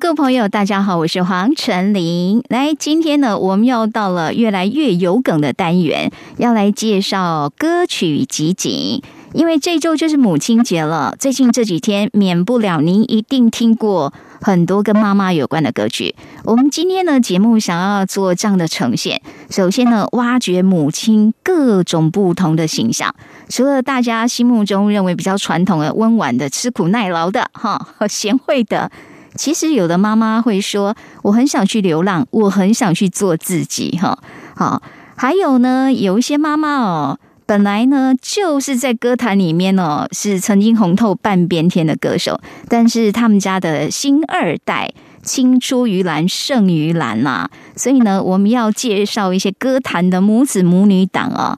[0.00, 2.40] 各位朋友，大家好，我是黄晨林。
[2.48, 9.02] 来，今天呢，我们要到了越来越有梗的单元，要来介绍歌曲集锦。
[9.32, 16.14] 因为这周就是母亲节了，最近这几天免不了您一定听过很多跟妈妈有关的歌曲。
[16.44, 23.12] 我们今天呢，节目想要做这样的呈现，首先呢，挖掘母亲各种不同的形象，
[23.48, 28.92] 除了大家心目中认为比较传统的、温婉的、吃苦耐劳的、哈和贤惠的。
[29.38, 34.18] 其实有的妈妈会说：“我很想去流浪，我很想去做自己。”哈，
[34.56, 34.82] 好，
[35.16, 51.56] 还有呢，有一些妈妈哦，本来呢就是在歌坛里面哦，是曾经红透半边天的歌手，但是他们家的新二代青出于蓝胜于蓝呐，所以呢，我们要介绍一些歌坛的母子母女档啊。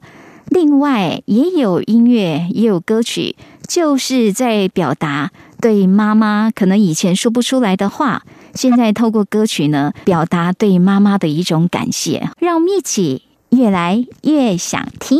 [0.49, 3.35] 另外，也有音乐，也有歌曲，
[3.67, 5.31] 就是在表达。
[5.61, 8.23] 对妈妈可能以前说不出来的话，
[8.55, 15.19] 现在透过歌曲呢，表达对妈妈的一种感谢，让我们一起越来越想听。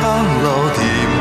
[0.00, 1.17] 苍老的。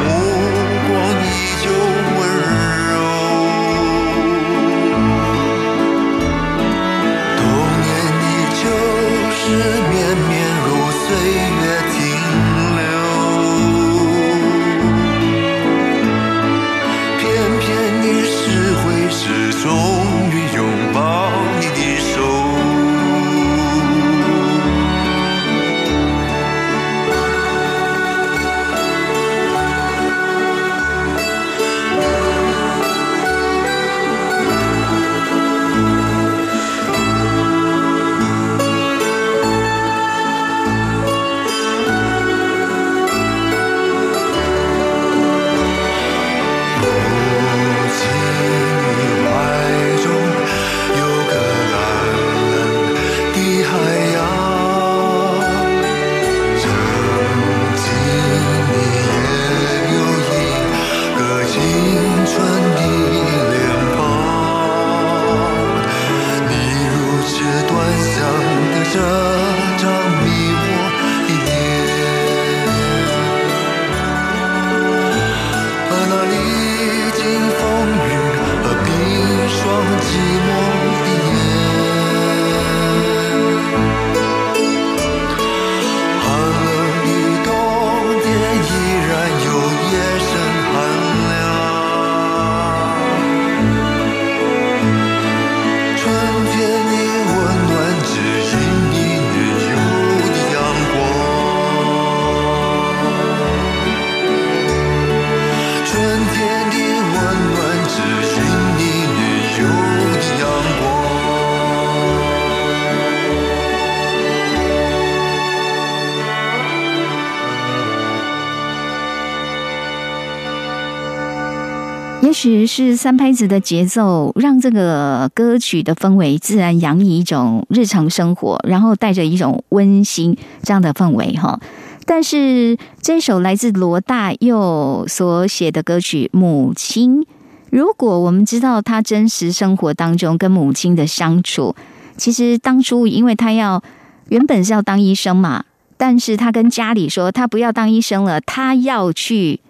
[122.28, 131.58] 也许是三拍子的节奏，让这个歌曲的氛围自然洋溢一种日常生活，然后带着一种温馨这样的氛围哈。
[132.06, 137.22] 但是这首来自罗大佑所写的歌曲《母亲》，
[137.70, 141.78] 如果我们知道他真实生活当中跟母亲的相处，
[142.18, 143.82] 其实当初因为他要
[144.28, 145.64] 原本是要当医生嘛，
[145.96, 149.62] 但是他跟家里说他不要当医生了，他要去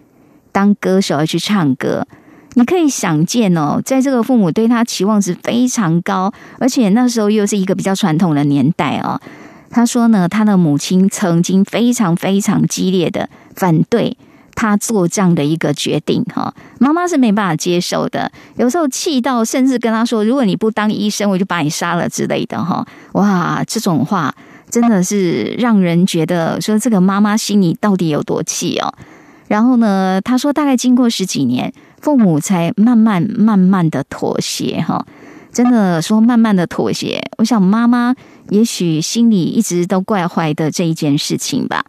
[0.50, 2.04] 当歌手，要去唱歌。
[2.58, 9.20] 你可以想见哦，在这个父母对他期望值非常高，而且那时候又是一个比较传统的年代哦。
[9.70, 14.16] 他说呢，他的母亲曾经非常非常激烈的反对
[14.56, 16.52] 他做这样的一个决定哈。
[16.80, 22.84] 妈妈是没办法接受的，有时候气到甚至跟他说：“如果你不当医生，我就把你杀了”之类的哈。
[23.12, 24.34] 哇，这种话
[24.68, 28.92] 真的是让人觉得说这个妈妈心里到底有多气哦。
[29.46, 31.72] 然后呢，他说大概经过十几年。
[32.00, 35.04] 父母才慢慢慢慢的妥协哈，
[35.52, 37.20] 真的说慢慢的妥协。
[37.38, 38.14] 我想妈妈
[38.50, 41.84] 也许心里一直都怪坏的这一件事情吧。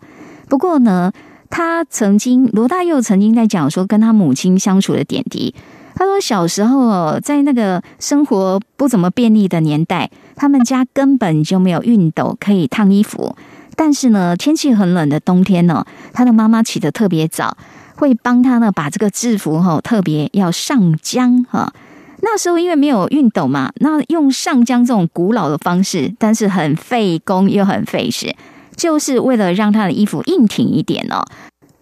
[0.47, 1.11] 不过呢，
[1.49, 5.53] 他曾经罗大佑曾经在讲说跟他母亲相处的点滴。
[5.95, 13.35] 他说小时候在那个生活不怎么便利的年代，他们家根本就没有熨斗可以烫衣服。
[13.75, 17.57] 但是呢，天气很冷的冬天呢，他的妈妈起得特别早。
[17.99, 21.73] 会帮他呢，把这个制服哈特别要上浆哈。
[22.21, 28.33] 那时候因为没有熨斗嘛，那用上浆这种古老的方式，但是很费工又很费时，
[28.75, 31.25] 就是为了让他的衣服硬挺一点哦。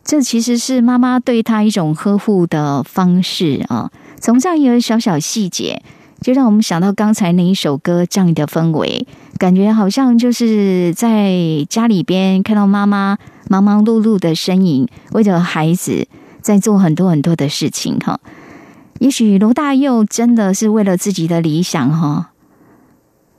[0.04, 3.92] 这其实是妈妈对他一种呵护的方式啊。
[4.20, 5.82] 从这样一个小小细节，
[6.28, 9.08] 就让我们想到刚才那一首歌这样的氛围，
[9.38, 11.32] 感觉好像就是在
[11.70, 13.18] 家里边看到妈妈。
[13.48, 16.06] 忙忙碌碌的身影，为了孩子
[16.42, 18.20] 在做很多很多的事情哈。
[19.00, 22.32] 也许罗大佑真的是为了自己的理想哈，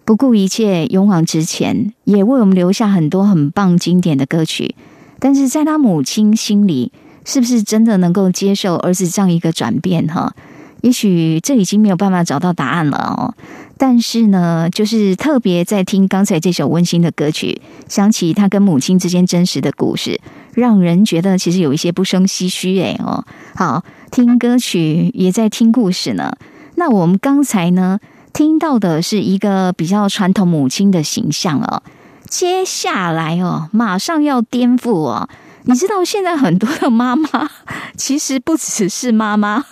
[0.06, 4.75] 不顾一切勇往直前，也为我们留下很多很棒经典的歌曲。
[5.19, 6.90] 但是在他母亲心里，
[7.26, 10.35] 是不是真的能够接受儿子这样一个转变哈？
[10.82, 13.34] 也许这已经没有办法找到答案了哦。
[13.76, 20.20] 但是呢，就是特别在听刚才这首温馨的歌曲，想起他跟母亲之间真实的故事，
[20.54, 23.25] 让人觉得其实有一些不生唏嘘哎哦。
[23.54, 26.32] 好，听歌曲也在听故事呢。
[26.75, 28.00] 那我们刚才呢
[28.32, 31.82] 听到的是一个比较传统母亲的形象哦，
[32.28, 35.28] 接下来哦，马上要颠覆哦。
[35.64, 37.50] 你知道现在很多的妈妈
[37.96, 39.64] 其实不只是妈妈，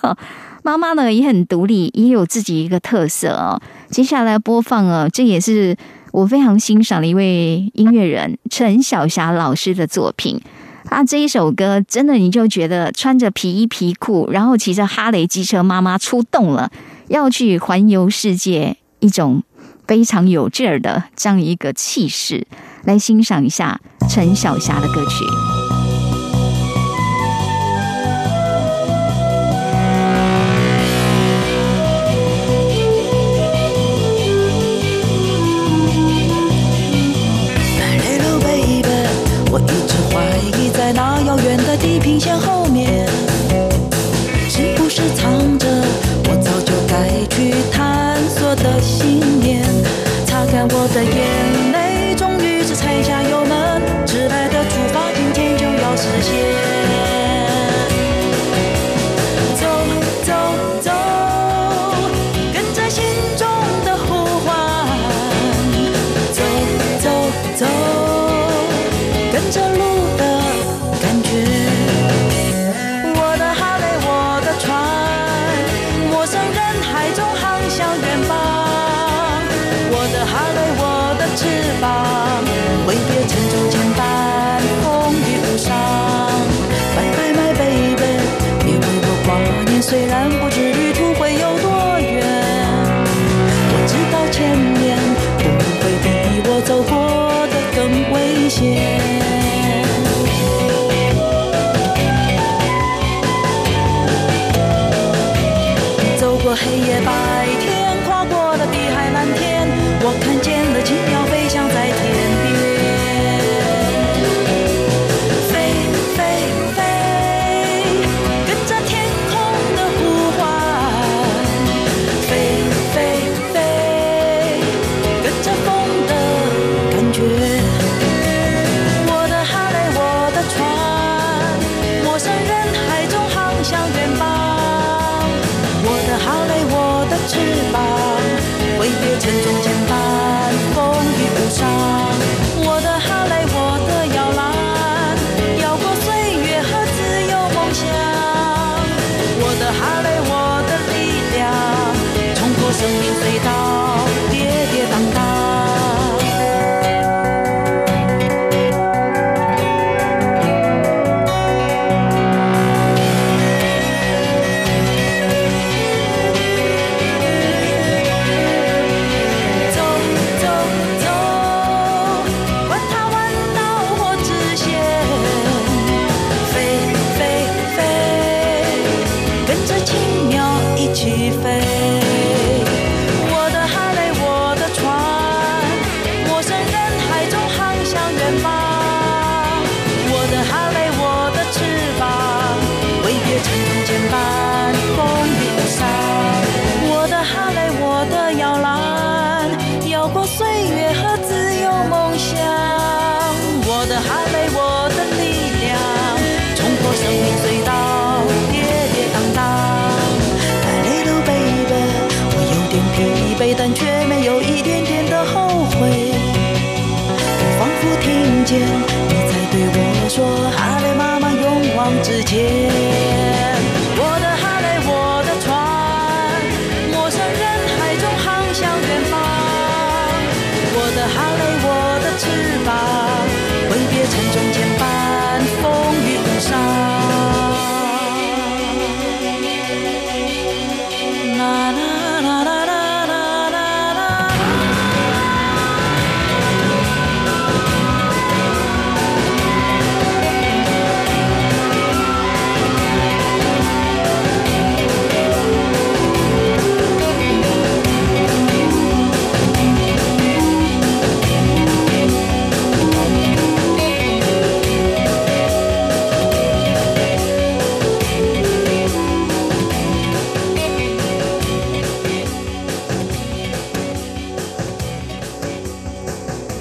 [0.66, 3.56] 妈妈呢也很独立，也有自己一个特色哦。
[3.88, 5.76] 接下来播放啊，这也是
[6.10, 10.40] 我非常欣赏的一位音乐人陈小霞老师的作品。
[10.88, 16.68] 啊，这一首歌真的你就觉得穿着皮衣皮裤，然后骑着哈雷机车，妈妈出动了，
[17.06, 19.44] 要去环游世界，一种
[19.86, 22.44] 非常有劲儿的这样一个气势。
[22.82, 23.80] 来欣赏一下
[24.10, 25.55] 陈小霞的歌曲。
[40.86, 43.04] 在那遥远的地平线后面，
[44.48, 45.66] 是不是藏着
[46.28, 49.64] 我早就该去探索的信念？
[50.26, 51.55] 擦干我的眼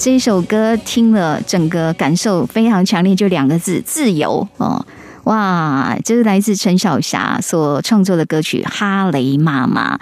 [0.06, 4.86] 这首歌听了，整个感受非常强烈，就两个字：自由哦。
[5.24, 9.98] 哇，这是来自陈小霞所创作的歌曲《哈雷妈妈》。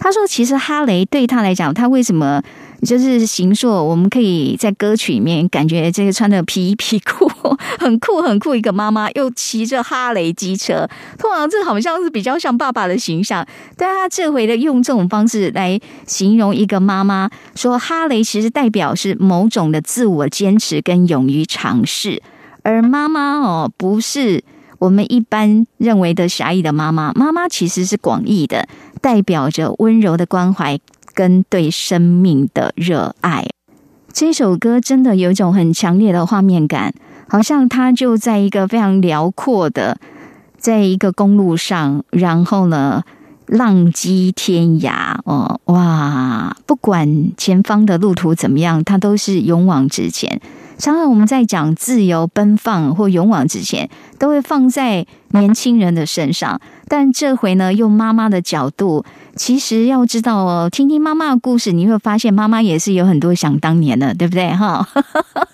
[0.00, 2.42] 他说，其实哈雷对他来讲，他为什么
[2.82, 3.68] 就是形塑？
[3.84, 7.30] 我们可以在歌曲里面感觉这个穿的皮衣皮裤，
[7.78, 10.88] 很酷很酷一个妈妈，又骑着哈雷机车。
[11.18, 22.22] 通常这好像是比较像爸爸的形象，但他这回的用这种方式来形容一个妈妈，说哈雷其实代表是某种的自我坚持跟勇于尝试，
[22.62, 24.44] 而妈妈哦，不是
[24.78, 28.68] 我们一般认为的狭义的妈妈，妈妈其实是广义的，
[29.00, 30.78] 代表着温柔的关怀
[31.16, 33.48] 跟对生命的热爱。
[34.12, 36.94] 这首歌真的有一种很强烈的画面感，
[37.28, 39.98] 好像他就在一个非常辽阔的，
[40.58, 43.02] 在一个公路上，然后呢，
[43.46, 46.56] 浪迹天涯哦，哇！
[46.66, 50.40] 不管前方的路途怎么样，他都是勇往直前。
[50.78, 56.60] 常常我们在讲自由奔放或勇往直前，都会放在年轻人的身上。
[56.88, 59.04] 但这回呢，用妈妈的角度，
[59.34, 64.48] 其实要知道哦，听听妈妈的故事，你会发现妈妈也是有很多想当年的，对不对？
[64.54, 64.86] 哈，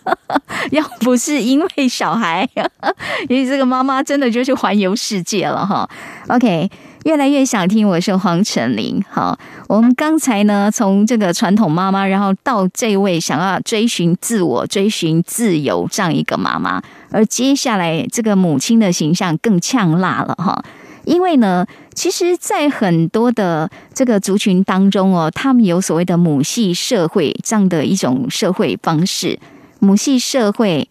[0.72, 2.48] 要不是因为小孩，
[3.28, 5.88] 也许这个妈妈真的就是环游世界了哈。
[6.28, 6.70] OK。
[7.04, 9.02] 越来越想听，我是黄晨林。
[9.10, 16.80] 好，我们刚才呢，从这个传统妈妈，然后到这位想要追寻自我、追寻自由这样一个妈妈，
[17.10, 20.62] 而接下来这个母亲的形象更呛辣了哈。
[21.04, 29.40] 因为呢，其实，在很多的这个族群当中哦，他们有所谓的母系社会这样的一种社会方式。
[29.80, 30.88] 母系社会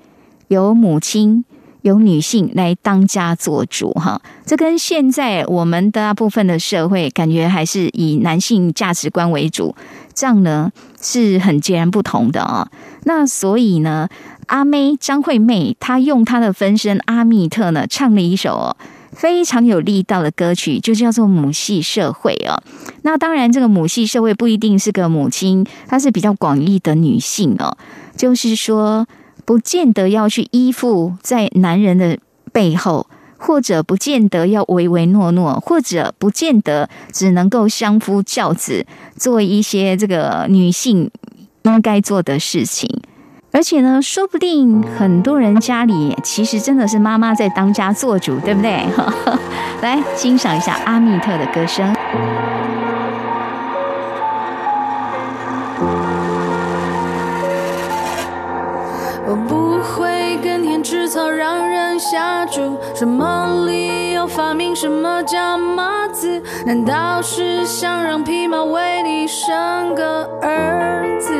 [0.50, 1.46] 有母亲。
[1.81, 9.75] 由女性来当家做主，哈，这跟现在我们大部分的社会感觉还是以男性价值观为主，
[10.13, 10.71] 这样呢
[11.01, 12.69] 是很截然不同的啊。
[13.05, 14.07] 那所以呢，
[14.45, 18.75] 阿妹张惠妹她用她的分身阿密特呢，唱了一首
[19.11, 22.61] 非常有力道的歌曲，就叫做《母系社会》哦。
[23.01, 27.75] 那当然，这个母系社会不一定是个母亲，她是比较广义的女性哦，
[28.15, 29.07] 就是说。
[29.45, 32.17] 不见得要去依附在男人的
[32.51, 33.07] 背后，
[33.38, 41.10] 或者不见得要唯唯诺诺，或者不见得只能够相夫教子，做一些这个女性
[41.63, 43.01] 应该做的事情。
[43.53, 48.86] 而且呢，说不定很多人家里其实真的是妈妈在当家做主，对不对？
[49.81, 51.93] 来欣赏一下阿密特的歌声。
[61.12, 62.77] 草让人下注？
[62.96, 66.41] 什么理由发明什么叫马子？
[66.65, 71.34] 难道是想让匹马为你生个儿子？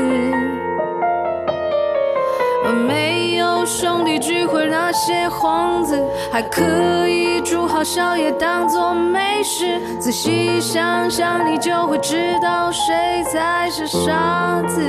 [2.86, 5.98] 没有兄弟聚会那些幌子，
[6.34, 9.80] 还可以煮好宵夜当做美食。
[10.02, 14.82] 仔细想想，你就会知道谁才是傻子。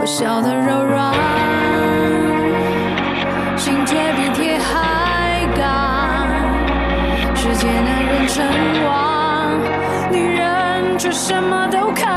[0.00, 1.14] 我笑得柔软，
[3.86, 5.62] 却比铁还刚。
[7.34, 8.44] 世界男人称
[8.84, 9.58] 王，
[10.10, 12.08] 女人却什么都扛。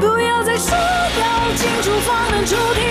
[0.00, 2.87] 不要再说要进厨房能出厅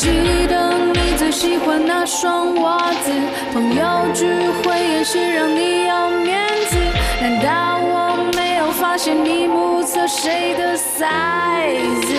[0.00, 3.12] 记得你最喜欢那双袜子，
[3.52, 4.24] 朋友聚
[4.62, 6.78] 会演戏让你要面子，
[7.20, 12.16] 难道我没有发现你目测谁的 size？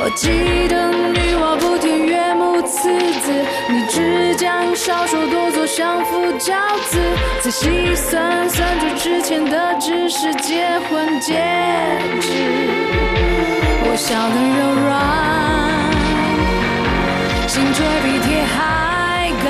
[0.00, 2.88] 我记得女娲补天岳母刺
[3.20, 3.30] 子，
[3.68, 6.54] 你只讲少说多做相夫教
[6.88, 6.98] 子，
[7.42, 11.34] 仔细算算这之前的只是结婚戒
[12.22, 13.03] 指。
[13.94, 14.92] 我笑得柔软，
[17.46, 19.46] 心却比铁还刚。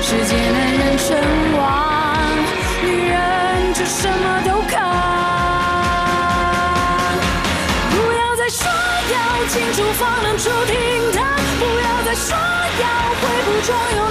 [0.00, 1.18] 世界男人称
[1.58, 1.58] 王，
[2.84, 4.78] 女人却什么都扛。
[7.90, 8.70] 不要再说
[9.10, 9.16] 要
[9.48, 11.26] 进厨房能出厅堂，
[11.58, 12.86] 不要再说要
[13.18, 14.07] 会铺床又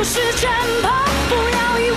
[0.00, 0.50] 就是战
[0.82, 0.88] 袍，
[1.28, 1.96] 不要以为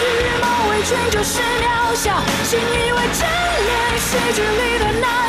[0.00, 3.28] 羽毛围裙就是渺小，信以为真
[3.66, 5.21] 连续剧里的那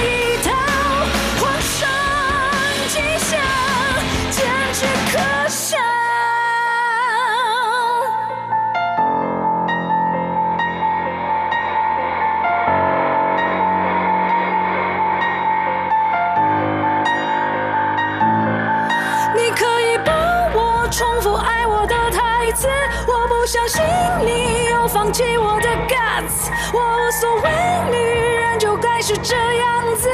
[23.44, 23.84] 不相信
[24.26, 27.52] 你又放弃我的 guts，我无所谓，
[27.92, 27.98] 女
[28.38, 30.10] 人就该是这样子，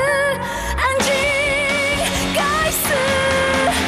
[0.76, 1.14] 安静，
[2.34, 2.90] 该死！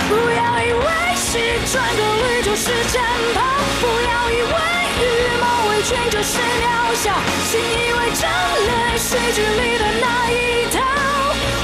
[0.08, 1.40] 不要以为西
[1.74, 3.02] 装革履就是战
[3.34, 3.42] 袍，
[3.82, 4.54] 不要以为
[5.02, 5.04] 羽
[5.42, 7.12] 毛围裙就是渺小，
[7.50, 8.30] 信以为真
[8.68, 10.78] 连续剧里的那一套，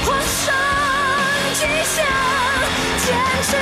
[0.04, 0.52] 皇上
[1.54, 2.04] 气象
[3.06, 3.14] 坚
[3.44, 3.56] 持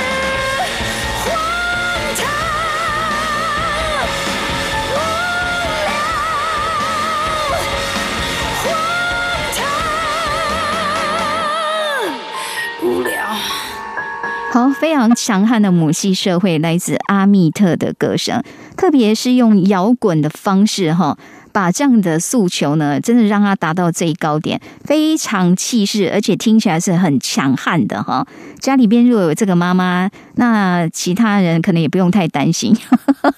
[14.57, 18.41] 好，非常强悍的母系社会来自阿密特的歌声，
[18.75, 21.15] 特别是用摇滚的方式哈，
[21.57, 28.23] 把这样的诉求呢，真的让他达到最高点，非常气势，而且听起来是很强悍的哈。
[28.59, 32.77] 家里边如果有这个妈妈，那其他人可能也不用太担心，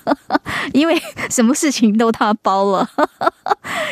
[0.73, 2.85] 因为什么事情都他包了。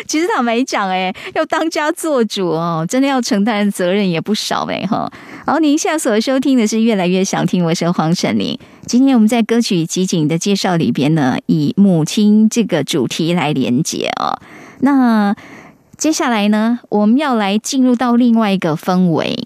[0.05, 5.09] 其实坦白讲，哎，要当家做主哦，真的要承担的责任也不少哎哈。
[5.45, 8.59] 好，您现在所收听的是越来越想听，我是黄晨林。
[8.87, 14.39] 今天我们在歌曲集锦的介绍里边呢，以母亲这个主题来连接哦。
[14.79, 15.35] 那
[15.97, 19.45] 接下来呢，我们要来进入到另外一个氛围，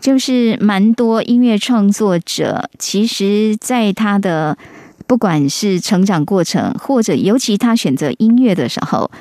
[0.00, 4.58] 就是蛮多音乐创作者，其实在他的
[5.06, 9.12] 不管是成长过程，或者尤其他选择音乐的时候，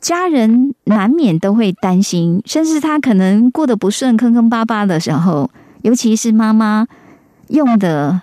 [0.00, 5.50] 家人难免都会担心，甚至他可能过得不顺、坑坑巴巴的时候，
[5.82, 6.86] 尤其是妈妈
[7.54, 8.20] 用的。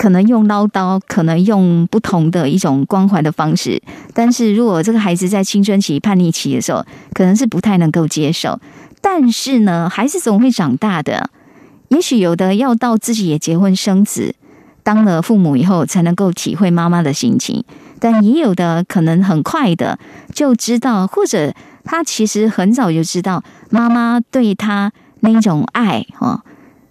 [0.00, 3.82] 可能用唠叨，可能用不同的一种关怀的方式，
[4.14, 8.60] 但是如果这个孩子在青春期、叛逆期的时候，可能是不太能够接受。
[9.00, 11.30] 但是呢，孩子总会长大的。
[11.88, 14.36] 也许有的要到自己也结婚生子，
[14.84, 17.64] 当了父母以后，才能够体会妈妈的心情。
[17.98, 19.98] 但也有的可能很快的
[20.32, 21.52] 就知道，或者
[21.82, 26.40] 他其实很早就知道妈妈对他那一种爱哦，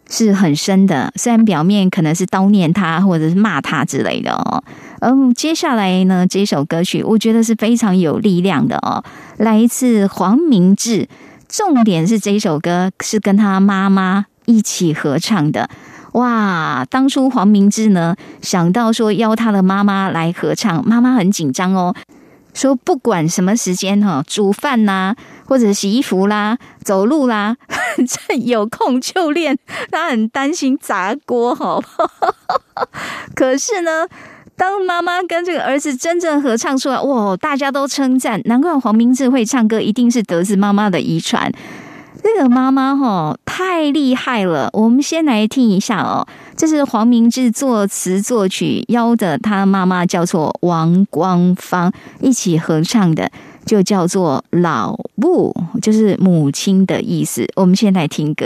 [0.09, 1.11] 是很深的。
[1.15, 4.63] 虽然表面可能是叨念他或者是骂他之类的哦。
[4.99, 9.03] 嗯，接下来呢，这首歌曲我觉得是非常有力量的哦，
[9.37, 11.07] 来自黄明志。
[11.47, 15.69] 重点是这首歌是跟他妈妈一起合唱的。
[16.13, 16.83] 哇！
[16.89, 21.93] 当初黄明志呢想到说邀他的妈妈来合唱，妈妈很紧张哦，
[22.55, 25.15] 说不管什么时间哈，煮饭呐，
[25.47, 27.55] 或者洗衣服啦、走路啦，
[28.07, 29.57] 趁有空就练。
[29.89, 31.81] 他很担心砸锅哈。
[33.33, 34.07] 可是呢，
[34.55, 37.35] 当妈妈跟这个儿子真正合唱出来，哇！
[37.37, 41.51] 大家都称赞，难怪黄明志会唱歌，一定是得自妈妈的遗传。
[42.23, 46.27] 这个妈妈哈太厉害了，我们先来听一下哦。
[46.57, 53.31] 这是黄明志作词作曲，邀的他妈妈叫做王光芳一起合唱的，
[53.67, 57.45] 就叫做《老母》，就是母亲的意思。
[57.55, 58.45] 我们先来听歌。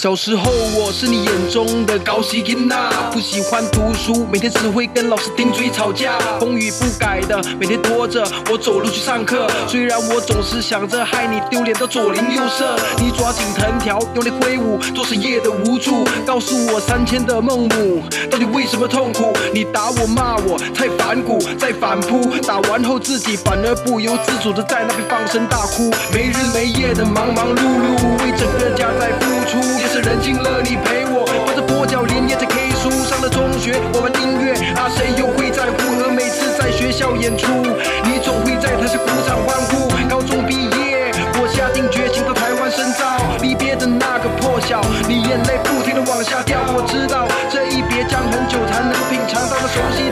[0.00, 9.48] 小时候我是你眼中的高希金娜，不喜欢读书，每天只会跟老师顶嘴吵架，风雨不改的每天拖着我走路去上课。
[9.66, 16.04] 虽然我总是想着害你丢脸到左邻右舍，你抓紧藤条用力挥舞，做事业的无助。
[16.24, 19.32] 告诉我三千的孟母到底为什么痛苦？
[19.52, 29.37] 你打我骂我太反骨再反扑，打完后自己反而不由自主的在那边放声大哭，没日没夜的忙忙碌碌，为整个家在付
[29.76, 29.88] 出。
[29.88, 32.90] 是人尽了，你陪我，抱着跛脚连夜在 K 书。
[33.04, 35.98] 上了中学，我玩音乐，啊，谁又会在乎？
[35.98, 37.48] 和每次在学校演出，
[38.04, 39.88] 你总会在台下鼓掌欢呼。
[40.08, 43.18] 高中毕业，我下定决心到台湾深造。
[43.40, 46.60] 离别的那个破晓，你眼泪不停的往下掉。
[46.74, 50.10] 我知道这一别将很久才能品尝到那熟悉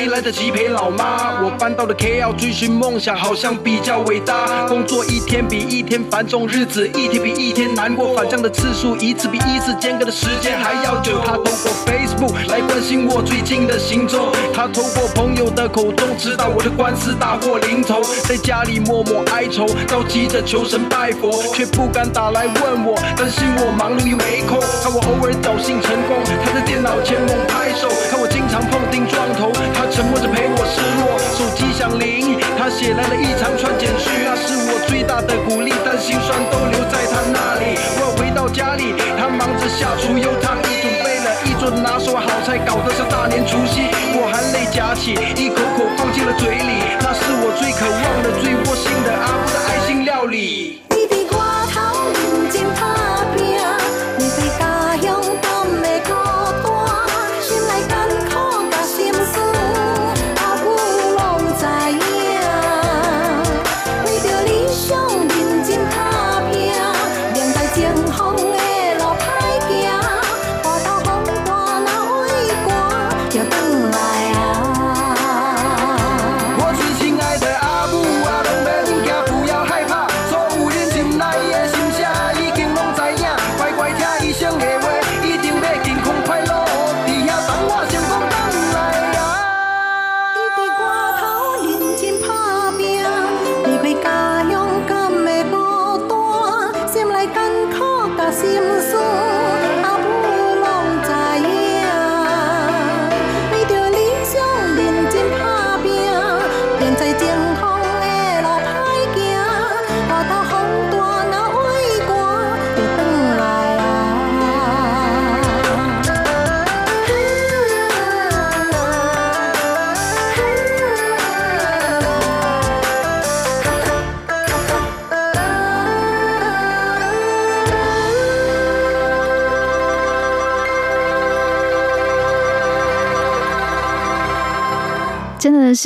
[0.00, 4.66] 没来得及陪老妈，我搬到了 KL 追寻梦想，好像比较伟大。
[4.66, 11.20] 工作一天比一天繁重，日子一天比一天难过，返乡的次数一次比一次间隔的时间还要久。
[11.22, 24.58] 他通过 Facebook 来关心我最近的行踪，他透过朋友的口中知道我的官司大祸临头，在家里默默哀愁，着急着求神拜佛，却不敢打来问我，担心我忙碌又没空。
[24.82, 28.40] 看我偶尔侥幸成功，他在电脑前猛拍手，看我经。
[28.50, 31.18] 常碰钉撞头，他沉默着陪我失落。
[31.34, 37.76] 手机响铃，他写来了一长串简讯，那是我最大的鼓励，但心酸都留在他那里。
[37.98, 43.90] 我回到家里，他忙着下厨又烫衣，准备了一桌拿手好菜，搞得像大年除夕。
[44.14, 46.79] 我含泪夹起，一口口放进了嘴里，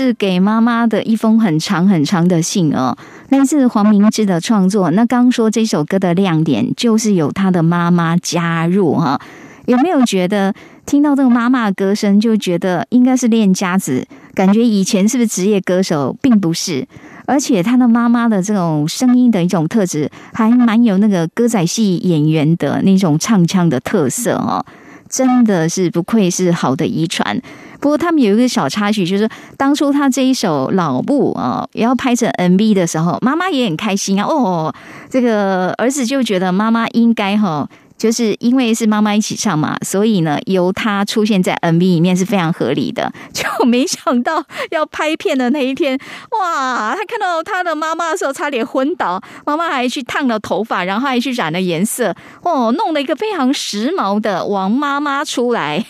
[0.04, 2.96] 是给妈妈的一封很长很长的信哦，
[3.30, 4.90] 来自黄明志的创作。
[4.90, 9.18] 那刚说这首歌的亮点就是有他的妈妈加入哈，
[9.64, 10.52] 有没有觉得
[10.84, 14.06] 听到这个妈妈的歌声就觉得应该是练家子？
[14.34, 16.86] 感觉以前是不是职业歌手，并不是。
[17.26, 24.62] 而且他的妈妈的这种声音的一种特质，还蛮有那个歌仔戏演员的那种唱腔的特色哦，
[25.08, 27.40] 真的是不愧是好的遗传。
[27.80, 34.26] 不过他们有一个小插曲，就是当初他这一首《老布》啊，也要拍成 MV 的时候，妈妈也很开心啊。
[34.26, 34.74] 哦，
[35.10, 37.68] 这个儿子就觉得妈妈应该哈。
[37.96, 43.12] 就是因为是妈妈一起唱嘛，所以呢，由她出现在 MV 里面是非常合理的。
[43.33, 45.98] 就没想到要拍片的那一天，
[46.30, 46.94] 哇！
[46.94, 49.22] 他看到他的妈妈的时候，差点昏倒。
[49.46, 55.85] 妈妈还去烫了头发，然后还去染了颜色，哦，弄了一个非常时髦的王妈妈出来。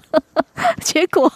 [0.82, 1.32] 结果。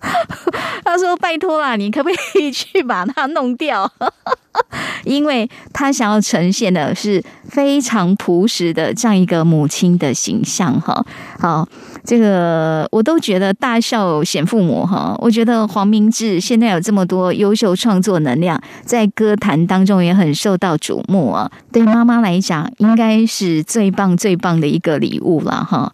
[0.84, 3.90] 他说：“拜托啦，你可不可以去把它弄掉？
[5.04, 10.78] 因为他想要呈现的是非常朴实的这样一个母亲的形象。
[10.80, 11.04] 哈，
[11.38, 11.66] 好，
[12.04, 14.84] 这个我都觉得大孝显父母。
[14.84, 21.50] 哈，我觉得黄明志现在有这么多优秀创作能量，在歌坛当中也很受到瞩目啊。
[21.72, 25.64] 对妈妈来讲，应该是最棒最棒的一个礼物了。
[25.64, 25.92] 哈。”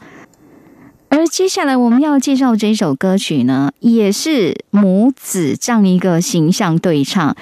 [1.09, 7.37] 而接下来我们要介绍这首歌曲呢，也是母子这样一个形象对唱。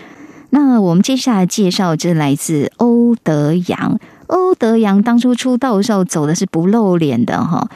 [0.50, 3.98] 那我们接下来介绍，这来自欧德阳。
[4.27, 7.68] 欧德阳当初出道的时候走的是不露脸的哈，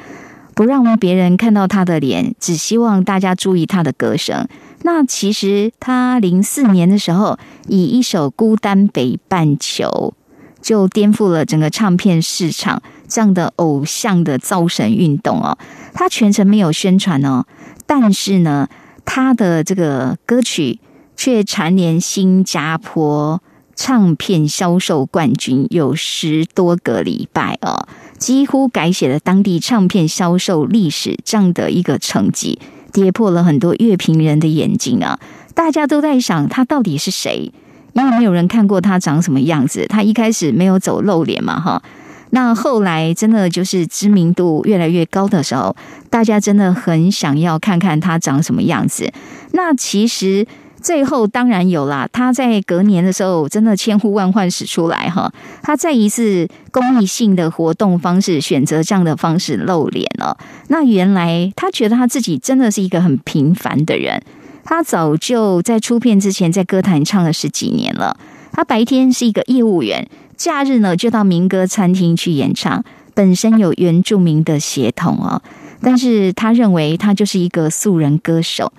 [0.54, 4.46] 不让别人看到他的脸，只希望大家注意他的歌声。
[4.82, 10.14] 那其实他零四年的时候，以一首《孤单北半球》
[10.62, 12.80] 就颠覆了整个唱片市场。
[13.08, 15.58] 这样的偶像的造神运动哦，
[15.94, 17.46] 他全程没有宣传哦，
[17.86, 18.68] 但是呢，
[19.04, 20.78] 他的这个歌曲
[21.16, 23.42] 却蝉联新加坡
[23.74, 32.58] 唱片销售冠军有十多个礼拜哦，几乎改写了当地唱片销售历史这样的一个成绩，
[32.92, 35.18] 跌破了很多乐评人的眼睛啊！
[35.54, 37.52] 大家都在想他到底是谁，
[37.94, 41.82] 因为没有人看过他长什么样子，他一开始没有走露脸嘛，哈。
[42.30, 45.74] 那后来真的就是知名度越来越高的时候，
[46.10, 49.10] 大家真的很想要看看他长什么样子。
[49.52, 50.46] 那其实
[50.80, 60.36] 最后当然有啦，他在隔年的时候真的千呼万唤始出来哈，他在一次公益性的活动方式选择这样的方式露脸了。
[60.68, 64.22] 那原来他觉得他自己真的是一个很平凡的人，
[64.64, 68.16] 他早就在出片之前在歌坛唱了十几年了。
[68.52, 70.06] 他白天是一个业务员。
[70.38, 72.82] 假日呢，就到民歌餐厅去演唱。
[73.12, 75.42] 本身有原住民的血统哦，
[75.82, 78.72] 但是他认为他就是一个素人歌手。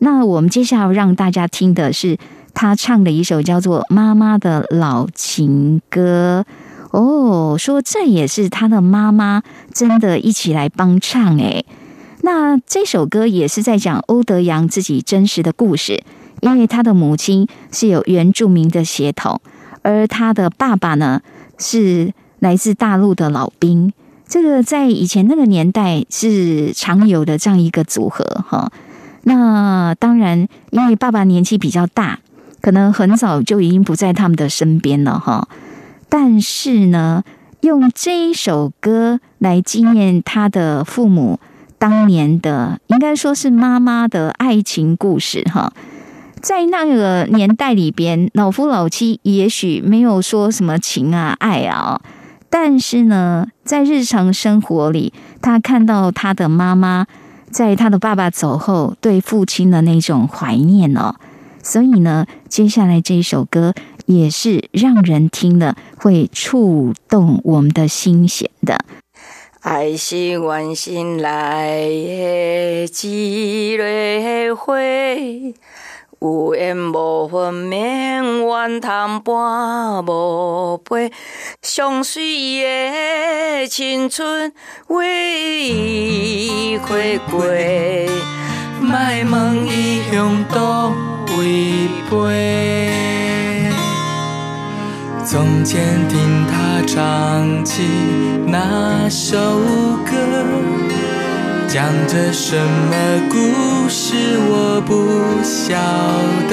[0.00, 2.18] 那我们接下来让大家听的是
[2.52, 6.44] 他唱的一首叫做《妈妈的老情歌》
[6.98, 11.64] 哦，说这也是他的妈妈真的一起来帮唱诶。
[12.22, 16.02] 那这首歌也是在讲欧德阳自己真实的故事，
[16.40, 19.40] 因为他的母亲是有原住民的血统。
[19.84, 21.20] 而他的爸爸呢，
[21.58, 23.92] 是来自大陆的老兵，
[24.26, 28.72] 这个在以前那个年代是常有的这样一个组合哈。
[29.24, 32.18] 那当然，因为爸爸年纪比较大，
[32.60, 35.48] 可能很早就已经不在他们的身边了哈。
[36.08, 37.22] 但是呢，
[37.60, 41.38] 用这一首歌来纪念他的父母
[41.78, 45.72] 当年的，应该说是妈妈的爱情故事哈。
[46.44, 52.02] 在那个年代里边，老夫老妻也许没有说什么情啊爱啊，
[52.50, 57.06] 但是呢，在日常生活里，他看到他的妈妈
[57.50, 61.14] 在他的爸爸走后对父亲的那种怀念哦，
[61.62, 63.72] 所以呢，接下来这一首歌
[64.04, 68.84] 也是让人听了会触动我们的心弦的。
[69.62, 74.74] 爱是愿心来的几蕊花。
[76.24, 81.12] 有缘无分，免怨叹半无陪，
[81.60, 84.50] 上水的青春
[84.86, 86.96] 为伊花
[87.30, 87.44] 过，
[88.80, 88.96] 莫
[89.30, 90.94] 问伊向倒
[91.36, 93.70] 位飞。
[95.26, 97.82] 从前听他唱起
[98.46, 99.36] 那首
[100.06, 100.93] 歌。
[101.68, 102.94] 讲着什么
[103.30, 104.14] 故事，
[104.48, 105.74] 我不晓
[106.48, 106.52] 得。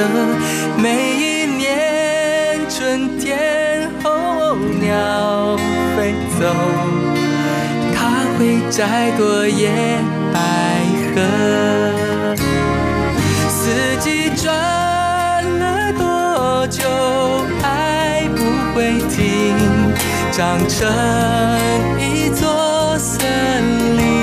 [0.82, 5.58] 每一年春天候鸟
[5.95, 6.41] 飞走，
[7.93, 9.69] 它会摘朵野
[10.34, 10.39] 百
[11.13, 11.17] 合。
[13.47, 13.69] 四
[14.00, 14.52] 季转
[15.60, 16.82] 了多久，
[17.62, 18.39] 爱不
[18.74, 19.56] 会停，
[20.32, 20.89] 长成
[22.00, 23.19] 一座森
[23.97, 24.20] 林。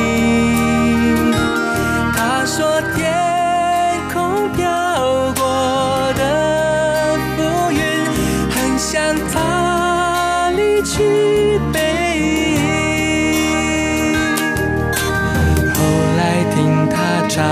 [17.39, 17.45] 唱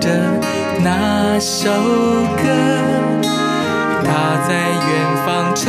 [0.00, 0.10] 着
[0.82, 1.70] 那首
[2.36, 2.44] 歌，
[4.04, 5.64] 他在远方成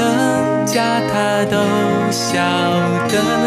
[0.66, 1.56] 家，他都
[2.12, 2.34] 晓
[3.08, 3.45] 得。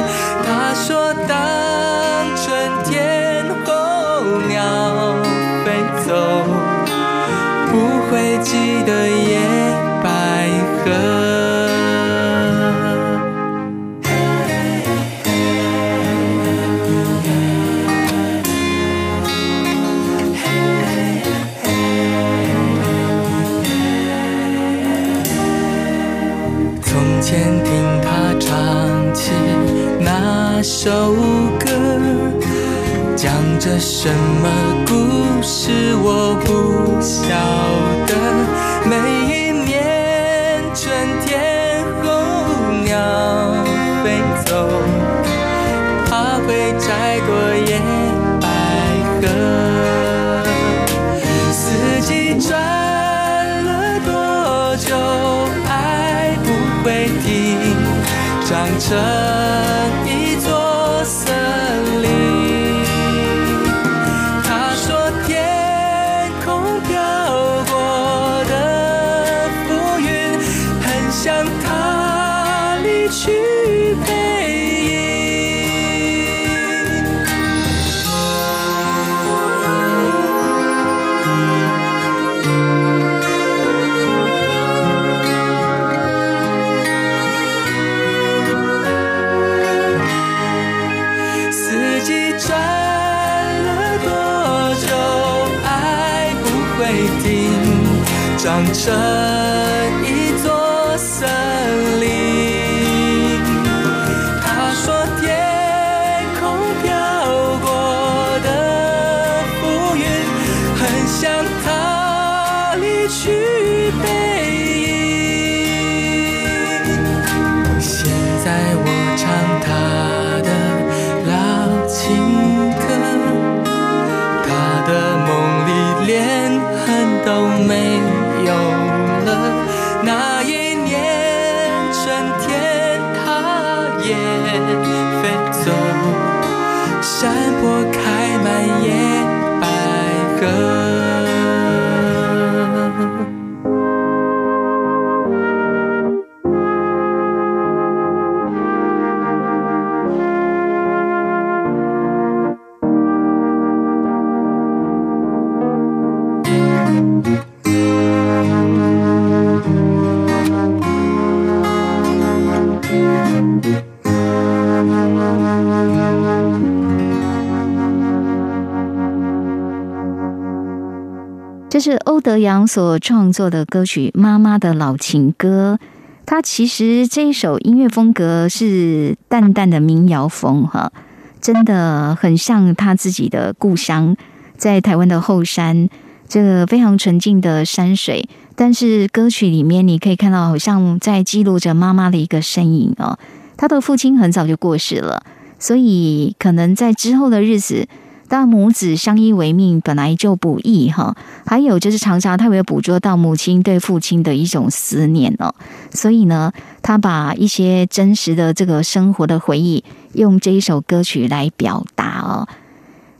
[172.68, 175.78] 所创作的歌曲《妈妈的老情歌》。
[176.26, 180.92] 它其实这一首音乐风格是淡淡的民谣风，哈，
[181.40, 184.14] 真的很像他自己的故乡，
[184.58, 185.88] 在台湾的后山，
[186.28, 188.28] 这个非常纯净的山水。
[188.54, 193.18] 但是歌曲里面你可以看到，好像在记录着妈妈的一个身影哦。
[193.56, 195.22] 他的父亲很早就过世了，
[195.58, 197.88] 所以可能在之后的日子。
[198.28, 201.16] 当母子相依为命本来就不易哈，
[201.46, 205.54] 还有就是常常他会捕捉到母亲对父亲的一种思念哦，
[205.90, 206.52] 所以呢，
[206.82, 212.46] 他把一些真实的这个生活的回忆，用这一首歌曲来表达哦。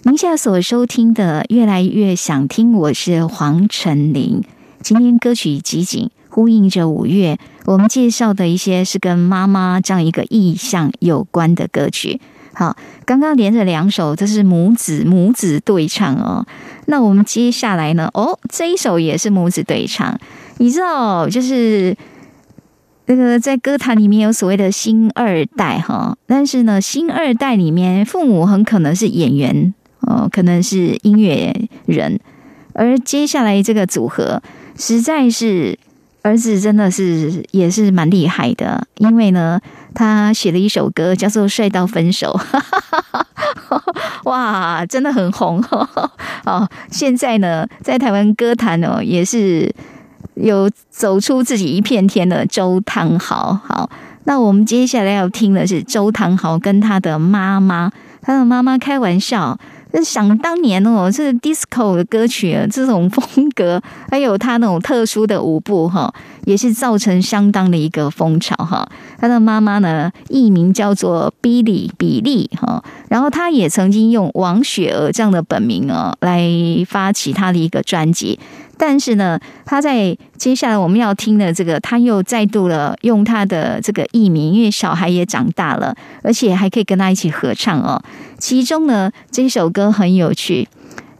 [0.02, 4.42] 您现在所收听的越来越想听，我是黄晨林。
[4.82, 12.20] 今天歌曲集锦呼应着五月，我们介绍的一些是跟妈妈这样一个意象有关的歌曲。
[12.58, 16.44] 好，刚刚连着两首，这是母子母子对唱哦。
[16.86, 18.10] 那我们接下来呢？
[18.14, 20.18] 哦，这一首也是母子对唱。
[20.56, 21.96] 你知道，就是
[23.06, 31.54] 那个在歌坛里面有所谓的新二代哈，但是呢，新二代里面父母很可能是演员哦，可能是音乐
[31.86, 32.18] 人，
[32.72, 34.42] 而接下来这个组合
[34.76, 35.78] 实在是。
[36.22, 39.58] 儿子真的是也是蛮厉害的，因为呢，
[39.98, 42.38] 他写了一首歌叫做《帅到分手》，
[44.30, 45.60] 哇，真的很红
[46.46, 46.68] 哦。
[46.88, 49.74] 现在呢，在台湾歌坛呢，也是
[50.34, 53.58] 有走出自己一片天的周汤豪。
[53.66, 53.90] 好，
[54.22, 57.90] 那我们接下来要听的是周汤豪跟他的妈妈，
[58.22, 59.58] 他的妈妈开玩笑。
[59.92, 63.80] 那想当年哦，这 disco 的歌曲，这种风格，
[64.10, 66.12] 还有他那种特殊的舞步哈，
[66.44, 68.88] 也是造成相当的一个风潮哈。
[69.18, 76.48] 他的妈妈呢，艺名叫做 Billy 比利哈，然后他也曾经用王雪儿这样的本名哦来
[76.86, 78.38] 发起他的一个专辑。
[78.78, 88.00] 但是呢，他在接下来我们要听的这个，他又再度了用他的这个艺名，因为小孩也长大了，而且还可以跟他一起合唱哦。
[88.38, 90.68] 其中呢，这首歌很有趣，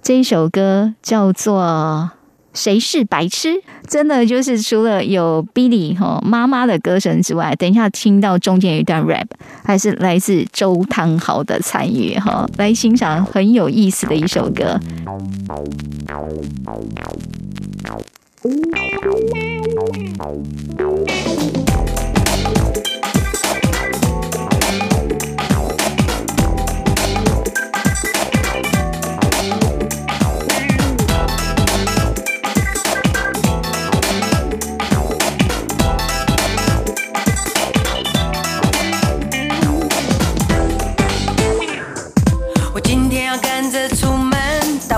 [0.01, 2.11] 这首歌叫做
[2.59, 3.51] 《谁是白痴》，
[3.87, 9.27] 真的就是除了有 Billy 哈妈妈的歌声之外，等一下听到中间一段 rap，
[9.65, 14.81] 还是来自周汤豪的参与哈，来欣赏很有意思的一首歌。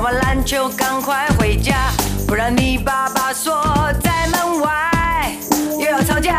[0.01, 1.91] 打完篮球赶快回家，
[2.27, 3.63] 不然你爸爸锁
[4.03, 5.37] 在门外，
[5.79, 6.39] 又要吵架。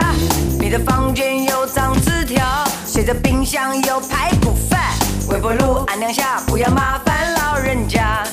[0.60, 2.44] 你的房间有张纸条，
[2.88, 4.80] 写着冰箱有排骨饭，
[5.30, 8.24] 微波炉按两下，不要麻烦老人家。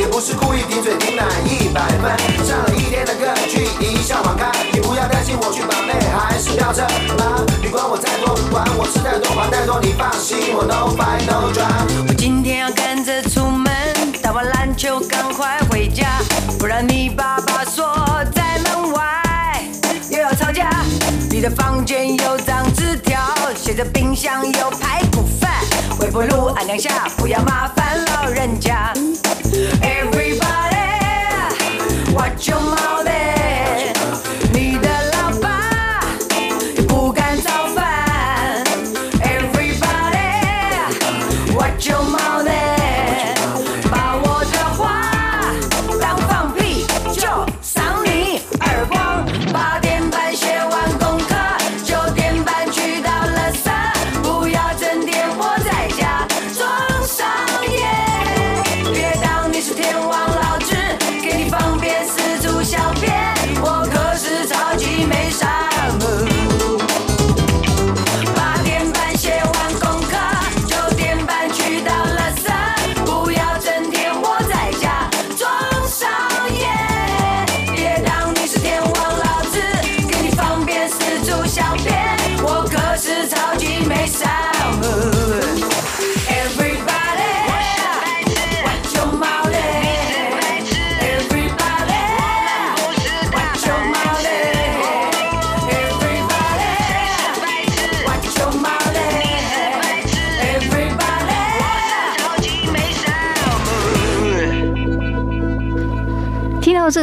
[0.00, 2.46] 也不是故意顶嘴顶满一百分。
[2.46, 6.80] 上了一天的歌曲一笑往开，你不要担心我去把妹还是飙车
[7.18, 7.44] 吗？
[7.62, 12.08] 你管我再多，管我吃太多管太多，你放心，我 no fight no drama。
[12.08, 13.70] 我今天要赶着出门，
[14.22, 16.06] 打完篮球赶快回家，
[16.58, 17.84] 不然你爸爸锁
[18.34, 19.68] 在门外，
[20.10, 20.70] 又要吵架。
[21.28, 23.20] 你的房间有张纸条，
[23.54, 25.52] 写着冰箱有排骨饭，
[26.00, 28.94] 微波炉按两下，不要麻烦老人家。
[29.82, 30.76] Everybody,
[32.12, 32.99] watch your mouth.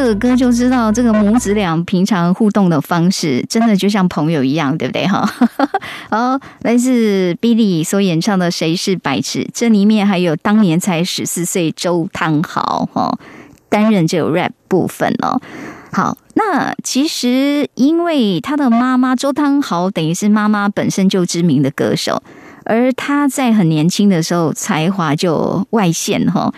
[0.07, 5.27] 个歌就知道，这个母子俩平常互动的方式，真的就像朋友一样，对不对哈？
[6.09, 13.17] 好，来自 Billy 所演唱的《谁是白痴》，这里面还有当年才十四岁周汤豪哈
[13.69, 15.39] 担任这个 rap 部分哦。
[15.91, 22.21] 好，那其实因为他的妈妈周汤豪等于是妈妈本身就知名的歌手，
[22.65, 26.53] 而他在很年轻的时候才华就外现哈。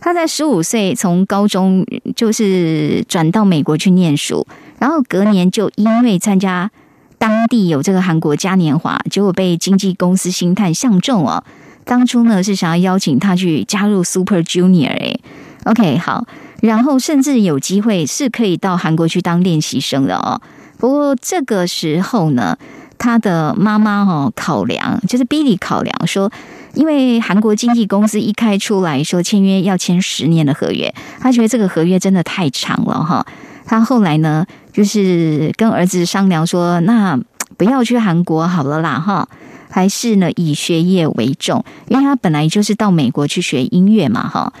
[0.00, 1.84] 他在十五岁从高中
[2.14, 4.46] 就是转到美国去念书，
[4.78, 6.70] 然后隔年就因为参加
[7.18, 11.42] 当地有这个韩国嘉年华，结果被经纪公司星探相中哦。
[11.84, 15.18] 当初呢是想要邀请他去加入 Super Junior 哎
[15.64, 16.26] ，OK 好，
[16.60, 20.40] 然后甚至有机会是可以到韩国去当练习生的哦。
[20.78, 22.56] 不过这个时候呢，
[22.98, 26.30] 他的妈妈哈考量就是 Billy 考量说。
[26.74, 33.26] 因为韩国经纪公司一开出来说签约要签十年的合约，他觉得这个合约真的太长了哈。
[33.64, 37.18] 他后来呢，就是跟儿子商量说，那
[37.56, 39.26] 不要去韩国好了啦哈，
[39.70, 44.52] 还是呢以学业为重，因为他本来就是到美国去学音乐嘛哈。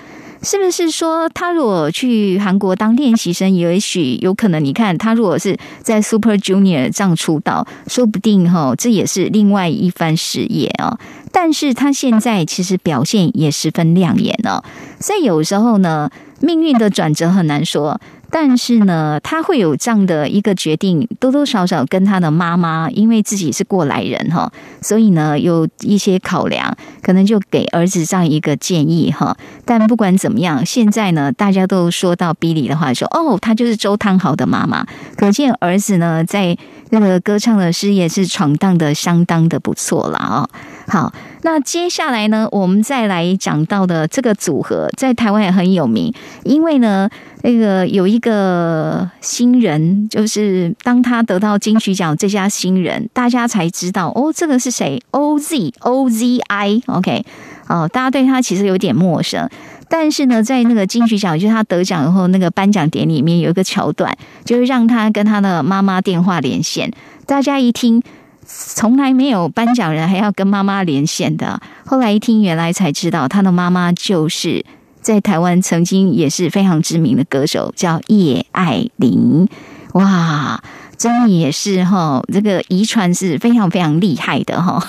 [0.42, 4.64] 是不是说他如果去韩国当练习生，也许有可能？
[4.64, 10.98] 你看他如果是在 Super Junior 这样出道，说不定哈，这也是另外一番事业哦。
[11.32, 14.62] 但是他现在其实表现也十分亮眼哦，
[15.00, 16.10] 所以有时候呢，
[16.40, 18.00] 命运的转折很难说。
[18.30, 24.52] 但是呢，他会有这样的一个决定，多多少少跟他的妈妈，因为自己是过来人哈，
[24.82, 29.36] 所以呢有一些考量，可能就给儿子这样一个建议哈。
[29.64, 36.56] 但不管怎么样，现在呢，大家都说到 Billy 的话，说哦，他就是周汤豪的妈妈，可见儿子呢在
[36.90, 40.48] 那个歌唱的事业是闯荡的相当的不错了啊。
[40.86, 41.12] 好，
[41.42, 46.12] 那接下来呢，我们再来讲到的这个组合，在台湾也很有名，
[46.44, 47.08] 因为呢。
[47.42, 57.24] 那个有一个新人，就是当他得到金曲奖，这家新人大家才知道哦，这个是谁？OZ OZI，OK，
[57.68, 59.48] 哦，大家对他其实有点陌生。
[59.88, 64.14] 但是呢，在那个金曲奖，就是他得奖以后，那个颁奖典礼里面有一个桥段，
[64.44, 66.92] 就是让他跟他的妈妈电话连线。
[67.24, 68.02] 大家一听，
[68.44, 71.60] 从来没有颁奖人还要跟妈妈连线的。
[71.86, 74.64] 后来一听，原来才知道他的妈妈就是。
[75.08, 79.48] 在台湾曾经也是非常知名的歌手，叫叶爱玲。
[79.94, 80.62] 哇，
[80.98, 84.86] 真的也是哈，这个遗传是非常非常厉害的哈。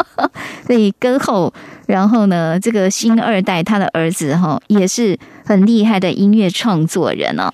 [0.68, 1.50] 所以歌后，
[1.86, 7.50] 然后呢，这个新二代他的儿子哈，也是很厉害的音乐创作人哦。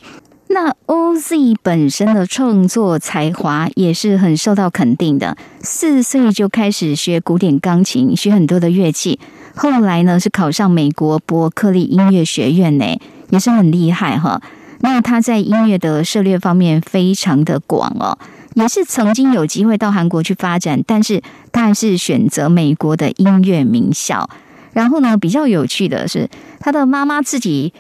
[0.49, 9.21] 那 OZ 本身的创作才华也是很受到肯定的，四岁就开始学古典钢琴，学很多的乐器。
[9.55, 12.85] 后来呢，是考上美国伯克利音乐学院呢，
[13.31, 14.41] 也是很厉害哈。
[14.81, 18.17] 那他在音乐的涉猎方面非常的广哦，
[18.55, 21.23] 也是曾经有机会到韩国去发展，但是
[21.53, 24.31] 他还是选择美国的音乐名校。
[24.73, 26.31] 然后呢，比较有趣的是，
[26.61, 27.75] 他的妈妈自己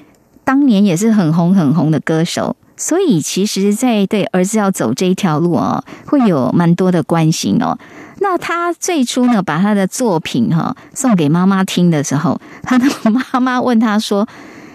[0.44, 7.78] 当年也是很红很红的歌手，所以其实，在对儿子要走这一条路哦，会有蛮多的关心哦。
[8.20, 14.26] 那他最初呢，把他的作品哈送给妈妈听的时候，他的妈妈问他说：“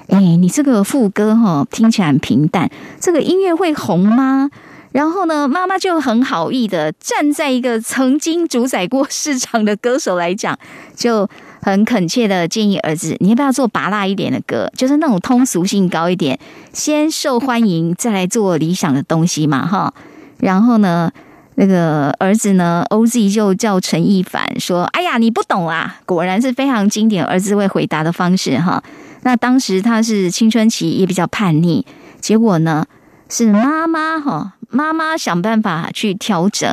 [0.10, 4.52] 哎，你这个副歌哈听起来很平淡，这个音乐会红吗？”
[4.94, 10.58] 然后呢，妈妈就很好意的站在一个曾经主宰过市场的歌手来讲，
[10.96, 11.28] 就
[11.66, 16.38] 很恳切的建议儿子：“你要不要做拔辣一点的歌，就是那种通俗性高一点，
[16.72, 19.92] 先受欢迎，再来做理想的东西嘛？”哈，
[20.38, 21.12] 然后呢？
[21.56, 28.84] 那个儿子呢？OZ 就叫陈亦凡说：“哎呀，你不懂啊！”果然是非常经典儿子会回答的方式哈。
[29.24, 31.84] 那当时他是青春期，也比较叛逆。
[32.20, 32.86] 结果呢，
[33.28, 36.72] 是妈妈哈，妈妈想办法去调整。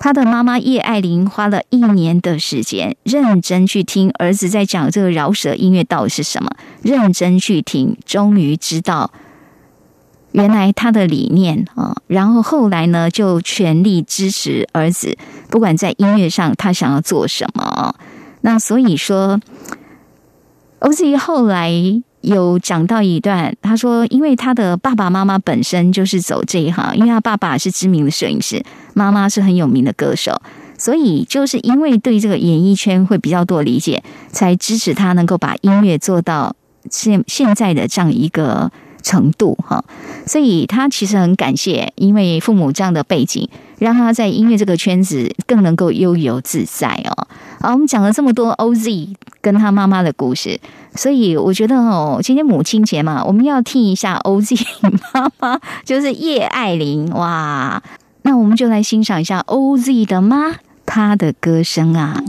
[0.00, 9.12] 他的妈妈叶爱玲花了一年的时间，认真去听儿子在讲这个饶舌音乐到底是什么，认真去听，终于知道。
[10.32, 15.18] 原来他的理念啊，然后后来呢，就全力支持儿子，
[15.50, 17.94] 不管在音乐上他想要做什么。
[18.40, 19.38] 那所以说
[20.80, 21.70] ，OZ 后来
[22.20, 28.62] 有讲到一段，他说，因为他的爸爸妈妈本身就是走这一行，因为他爸爸是知名的摄影师，
[28.94, 30.40] 妈妈是很有名的歌手，
[30.78, 36.54] 所以就是因为对这个演艺圈会比较多理解，才支持他能够把音乐做到
[36.90, 38.70] 现现在的这样一个。
[39.02, 39.84] 程度哈，
[40.26, 43.48] 所以他其实很感谢，因为父母这样的背景，
[43.78, 47.26] 让他在音乐这个圈子更能够悠游自在哦。
[47.60, 50.58] 好，我们讲了这么多 OZ 跟他妈妈的故事，
[50.94, 54.60] 所以我觉得哦，今天母亲节嘛，我们要听一下 OZ
[55.12, 57.82] 妈妈，就是叶爱玲哇。
[58.22, 62.22] 那我们就来欣赏一下 OZ 的妈，她的歌声啊。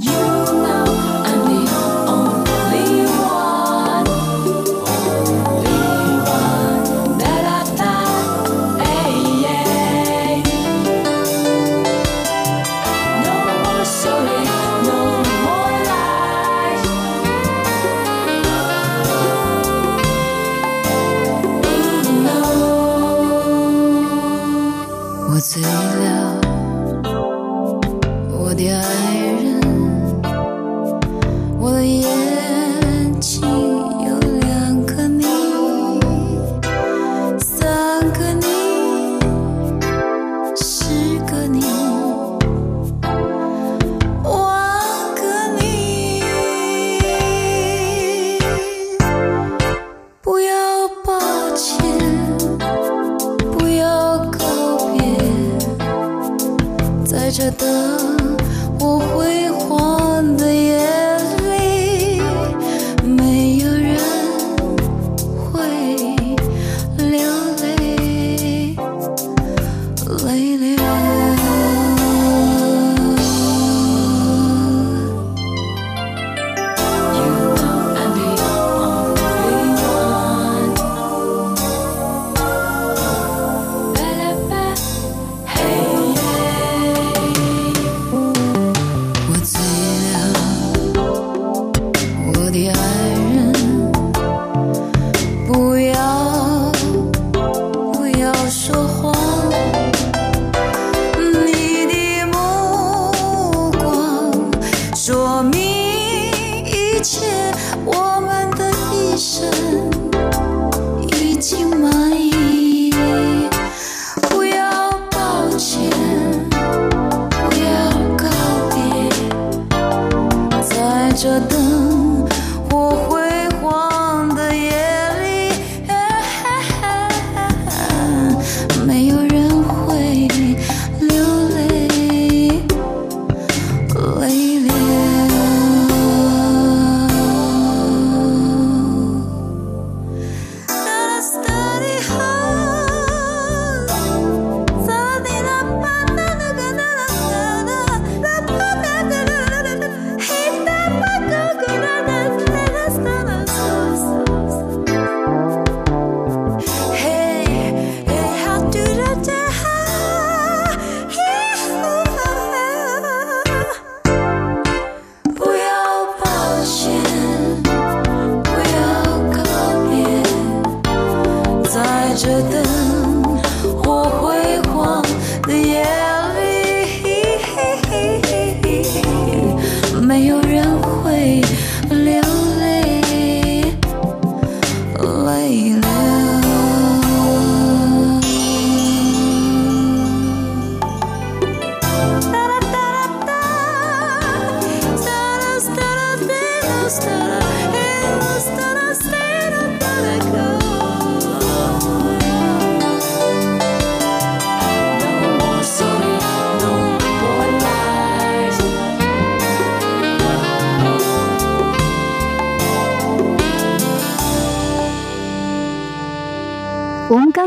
[25.41, 26.39] 醉了，
[28.29, 29.01] 我的爱。
[57.32, 58.38] 着灯
[58.77, 59.51] 我会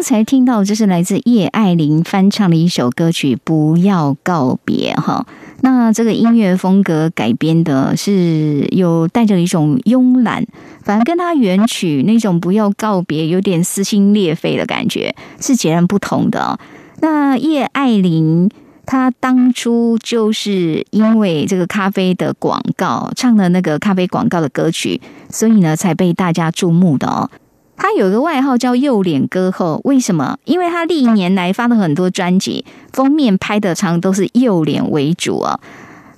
[0.04, 5.26] 才听到，这是来自叶爱玲翻唱的一首歌曲《不要告别》哈。
[5.62, 10.46] 那这个音乐风格改编的是有带着一种慵懒，
[10.82, 16.58] 反而跟它原曲那种“不要告别”有点撕心裂肺的感觉是截然不同的。
[17.00, 18.50] 那叶爱玲
[18.84, 25.00] 她当初就是因为这个咖啡的广告唱的那个咖啡广告的歌曲，
[25.30, 27.30] 所以呢才被大家注目的哦。
[27.76, 30.38] 他有个外号叫“右脸歌后”，为什么？
[30.44, 35.58] 因为他历年来发的很多专辑封面拍的常都是右脸为主啊。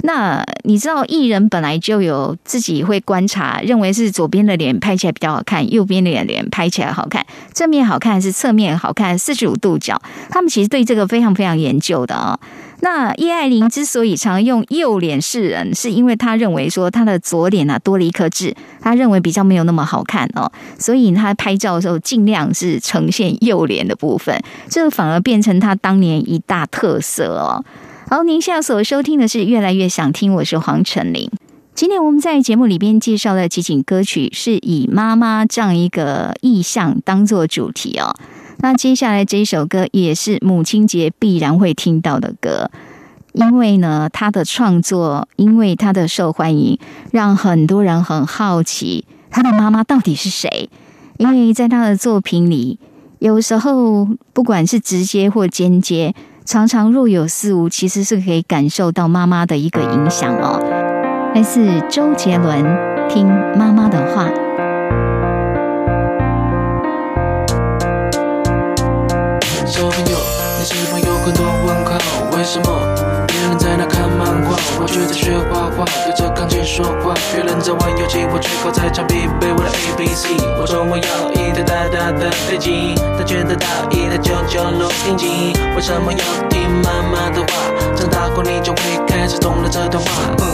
[0.03, 9.19] 那你知道艺人本来就有自己会观察，认为是左边的脸拍起来比较好看，右边的脸拍起来好看，正面好看还是侧面好看？
[9.19, 12.39] 四十五度角，他们其实对这个非常非常研究的啊。
[12.81, 27.65] 那叶爱玲之所以常用右脸示人，是因为她认为说她的左脸啊多了一颗痣，她认为比较没有那么好看哦，所以她拍照的时候尽量是呈现右脸的部分，这反而变成她当年一大特色哦。
[28.09, 31.31] 好，您现在所收听的是《越来越想听》，我是黄晨林。
[31.75, 38.15] 今天我们在节目里边介绍的几景歌曲，是以妈妈这样一个意象当做主题哦。
[38.67, 42.69] 那接下来这一首歌也是母亲节必然会听到的歌，
[43.33, 46.77] 因为呢，他的创作，因为他的受欢迎，
[47.13, 50.69] 让很多人很好奇他的妈妈到底是谁。
[51.19, 52.81] 因为在他的作品里，
[53.21, 56.13] 有时候不管是直接或间接，
[56.45, 60.61] 常常若有似无，其实是可以感受到妈妈的一个影响哦。
[61.37, 62.65] 来自周杰伦，
[63.07, 64.29] 《听妈妈的话》。
[72.47, 72.79] 为什么
[73.27, 77.13] 别人在那看漫画，我却在学画画，对着钢琴说话？
[77.35, 80.39] 别人在玩游戏，我却靠在墙壁背我的 A B C。
[80.55, 85.59] 我说我要一台大大的飞机，他却得到一台旧旧录音机。
[85.75, 87.67] 为什么要听妈妈的话？
[87.99, 88.79] 长大后你就会
[89.09, 90.31] 开始懂了这段话。
[90.39, 90.47] 嗯，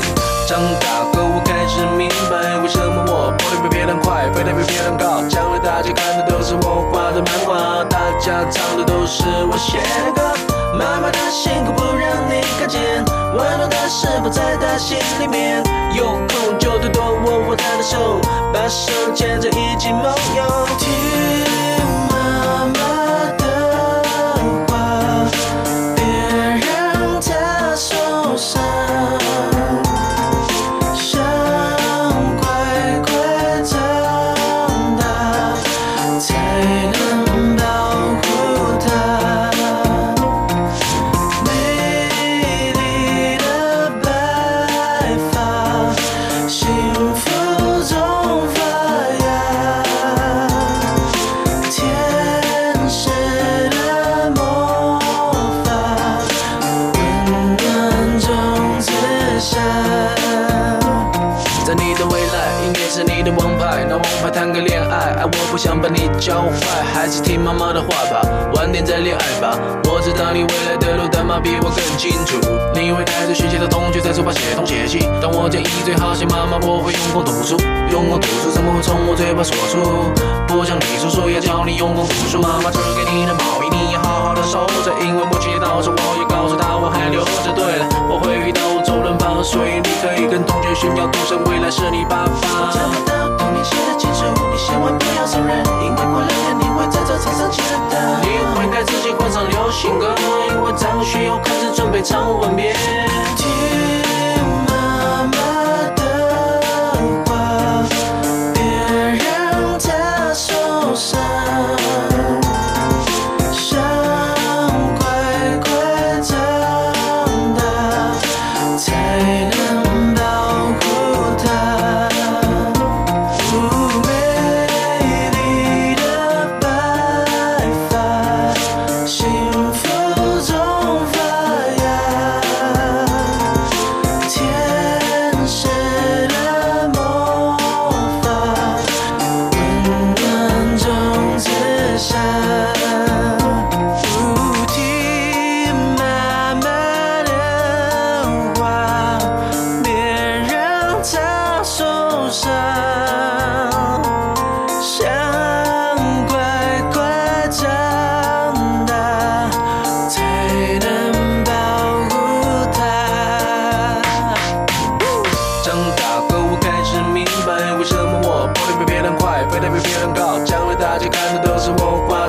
[0.49, 5.21] 长大后我开始明白，为什么我跑得比别人快，飞得比别人高。
[5.29, 10.52] 将来大家看的都是我画的漫画，大家唱的都是我写的歌。
[10.73, 12.81] 妈妈的辛苦不让你看见，
[13.35, 15.63] 温暖的食谱在她心里面？
[15.95, 18.21] 有空就多多握握她的手，
[18.53, 20.05] 把手牵着一起梦
[20.37, 20.67] 游。
[20.79, 20.89] 听
[22.11, 23.32] 妈妈
[63.03, 68.23] 你的王牌，拿王牌谈个恋爱，爱我不想把你教坏，还是听妈妈的话吧，
[68.55, 69.59] 晚点再恋爱吧。
[69.85, 72.39] 我知道你未来的路，但妈比我更清楚。
[72.75, 77.57] 你会带着学习的同学在书包写东写西，当我建议最好写妈妈，我会用功读书，
[77.91, 80.11] 用功读书怎么会从我嘴巴说出？
[80.49, 87.53] 不像你叔叔要教你用功读书，妈妈织给你的毛衣你要好好的收着，因为母亲节到时我也告诉她我还留着。
[87.55, 88.61] 对了，我会遇到
[88.93, 92.31] 周润发，所以你可以跟同学炫耀，赌神未来是你爸爸。
[92.75, 97.97] 找不到童年写的情书，你千万不要送人，因为过两天你会在这场上见到。
[98.21, 100.15] 你会给自己换上流行歌，
[100.51, 102.75] 因为张学友开始准备唱吻别。
[103.35, 103.49] 听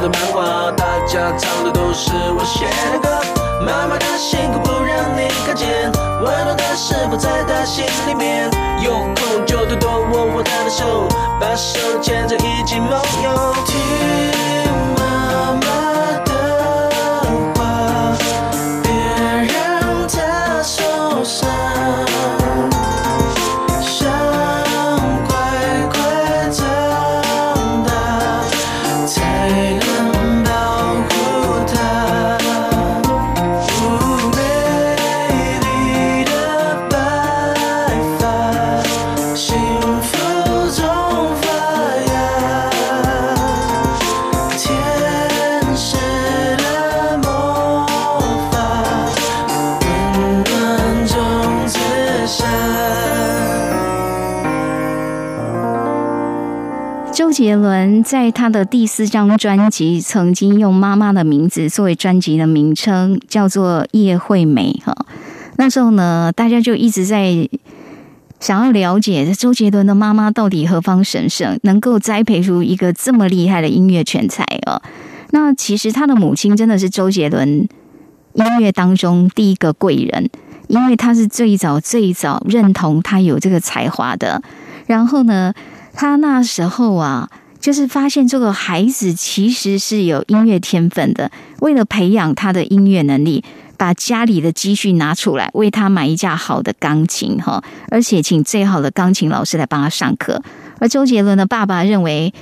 [0.03, 3.07] 的漫画，大家唱的都是我写的歌。
[3.65, 5.89] 妈妈的辛苦不让你看见，
[6.21, 8.51] 温暖的是否在她心里面？
[8.81, 11.07] 有空就多多握握她的手，
[11.39, 12.91] 把手牵着一起梦
[13.23, 13.55] 游。
[13.65, 13.79] 听
[14.97, 15.92] 妈妈
[57.53, 65.05] 杰伦在他的第四张专辑曾经用妈妈的名字作为专辑的名称，叫做《叶惠美》哈。
[65.57, 67.47] 那时候呢，大家就一直在
[68.39, 74.81] 想要了解周杰伦的妈妈到底何方神圣，能够栽培出一个这么厉害的音乐全才哦。
[75.29, 77.47] 那其实他的母亲真的是周杰伦
[78.33, 80.27] 音乐当中第一个贵人，
[80.69, 84.41] 因为他是最早最早认同他有这个才华的。
[84.87, 85.53] 然后呢，
[85.93, 87.29] 他那时候啊，
[87.63, 93.41] 就是发现这个孩子其实是有音乐天分的，为了培养他的音乐能力，
[93.77, 100.43] 把家里的积蓄拿出来，为他买一架好的钢琴哈，而且请最好的钢琴老师来帮他上课。
[100.79, 102.33] 而周杰伦的爸爸认为。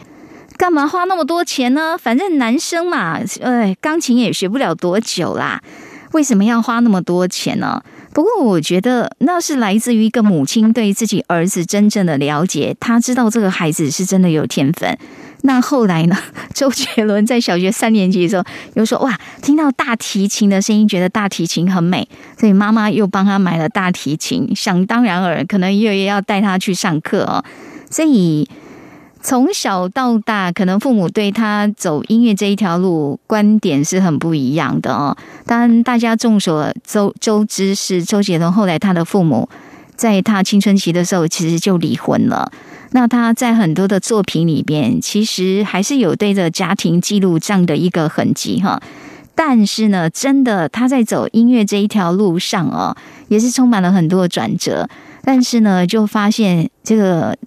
[0.57, 1.97] 干嘛花那么多钱呢？
[1.97, 5.59] 反正男生嘛，呃，钢琴也学不了多久啦。
[6.11, 7.81] 为什么要花那么多钱呢？
[8.13, 14.97] 不过我觉得那是来自于一个母亲对自己儿子真正的了解，他知道这个孩子是真的有天分。
[15.43, 16.15] 那后来呢？
[16.53, 18.43] 周杰伦在小学三年级的时候，
[18.75, 22.07] 又说哇，听到大提琴的声音，觉得大提琴很美，
[22.37, 24.51] 所以妈妈又帮他买了大提琴。
[24.55, 27.43] 想当然尔，可能又要带他去上课哦。
[27.89, 28.47] 所以
[29.21, 35.15] 从小到大，可能父母对他走音乐这一条路观点是很不一样的哦。
[35.45, 39.47] 当然，大家众所周周知是周杰伦后来他的父母
[39.95, 42.51] 在他青春期的时候其实就离婚了。
[42.93, 48.81] 那他在很多的作品里边，其实还是有对着家庭记录这样的一个痕迹哈。
[49.33, 52.95] 但是呢，真的他在走音乐这一条路上哦，
[53.29, 54.89] 也是充满了很多的转折。
[55.23, 57.37] 但是呢，就发现这个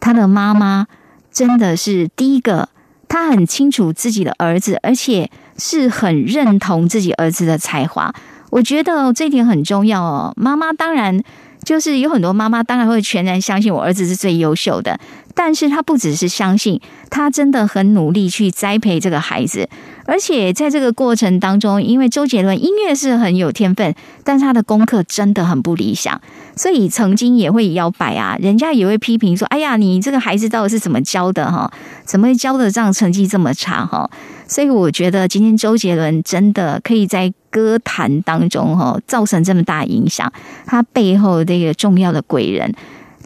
[0.00, 0.86] 他的妈妈
[1.32, 2.68] 真的是第一个，
[3.08, 8.14] 他很清楚自己的儿子，而且是很认同自己儿子的才华。
[8.50, 10.32] 我觉得这一点很重要哦。
[10.36, 11.22] 妈妈当然
[11.64, 14.98] 就是有很多妈妈当然会全然相信我儿子是最优秀的，
[15.42, 16.78] 但是他不只是相信，
[17.08, 19.66] 他真的很努力去栽培这个孩子。
[20.04, 26.20] 而且在这个过程当中，因为周杰伦音乐是很有天分，但他的功课真的很不理想，
[26.54, 31.72] 所以曾经也会摇摆啊，人家也会批评说：“哎呀，你这个孩子到底是怎么教的哈？
[32.04, 34.10] 怎么教的这样成绩这么差哈？”
[34.46, 40.30] 所以我觉得今天周杰伦真的可以在歌坛当中哈造成这么大影响，
[40.66, 42.74] 他背后这个重要的贵人，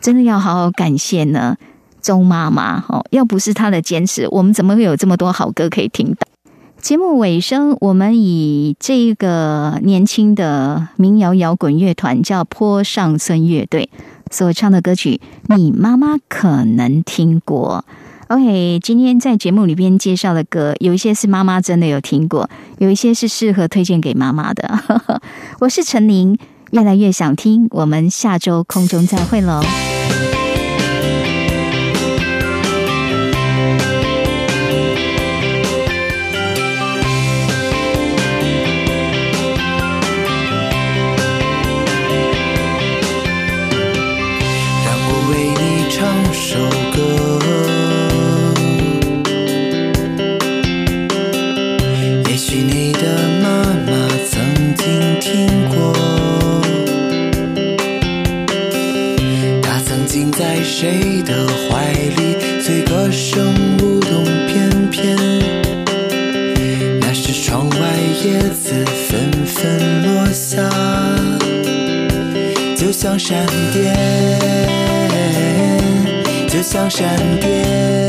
[0.01, 1.57] 真的要好好感谢呢，
[2.05, 6.19] 周妈妈哦，要不是她的坚持，我们怎么会有这么多好歌可以听到？
[6.83, 13.89] 节目尾声，我们以这个年轻的民谣摇滚乐团叫坡上村乐队
[14.31, 17.87] 所唱的歌曲，你妈妈可能听过。
[18.29, 24.79] OK，今天在节目里边介绍的歌，有一些是妈妈真的有听过，有一些是适合推荐给妈妈的。
[25.61, 26.37] 我是陈琳，
[26.73, 29.63] 越来越想听，我们下周空中再会喽。
[73.05, 73.95] 像闪电，
[76.49, 78.04] 就像闪电，